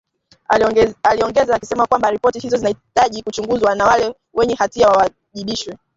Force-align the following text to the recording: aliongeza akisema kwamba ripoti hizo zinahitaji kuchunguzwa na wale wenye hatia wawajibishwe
aliongeza 1.03 1.55
akisema 1.55 1.85
kwamba 1.85 2.11
ripoti 2.11 2.39
hizo 2.39 2.57
zinahitaji 2.57 3.23
kuchunguzwa 3.23 3.75
na 3.75 3.85
wale 3.85 4.13
wenye 4.33 4.53
hatia 4.55 4.89
wawajibishwe 4.89 5.77